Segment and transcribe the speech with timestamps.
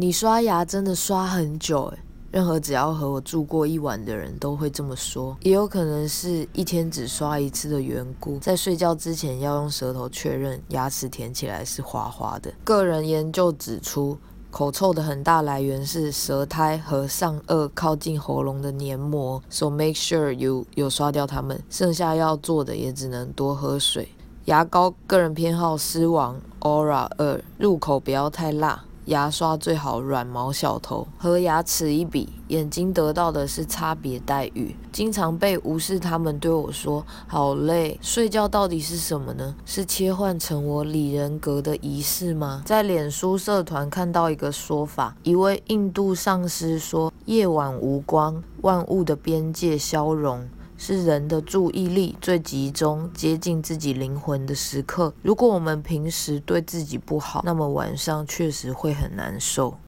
[0.00, 1.98] 你刷牙真的刷很久诶。
[2.30, 8.38] 任何只要和我住过一晚的人都会这么说，也有可能是一天只刷一次的缘故。
[8.38, 12.54] 在睡觉之前要用舌头确认牙齿舔起来是滑滑的。
[12.62, 14.16] 个人研究指出，
[14.52, 21.60] 口臭的很大来源是舌苔和上颚靠近喉咙的黏膜，so make sure you 有刷掉它们。
[21.68, 24.08] 剩下要做的也只能多喝水。
[24.44, 28.84] 牙膏个人偏好狮王 Aura 二，入口不要太辣。
[29.08, 34.76] 牙刷最好软毛小头，和牙齿一比，眼睛得到的是差别待遇。
[34.92, 39.54] 经常被无视，他们对我说：“好累。”睡觉到底是什么呢？
[39.64, 42.62] 是切换成我里人格的仪式吗？
[42.66, 50.46] 在脸书社团看到一个说法，一位印度上师说：“夜晚无光，万物的边界消融。”
[50.80, 55.12] 是人的注意力最集中、接近自己灵魂的时刻。
[55.22, 59.76] 如果我们平时对自己不好，那么晚上确实会很难受。